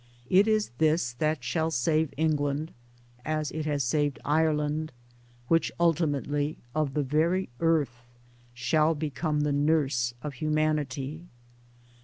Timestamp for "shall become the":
8.65-9.53